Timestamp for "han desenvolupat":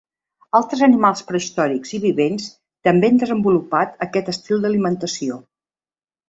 3.11-3.95